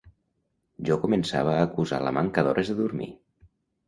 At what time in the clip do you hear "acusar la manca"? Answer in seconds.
1.67-2.45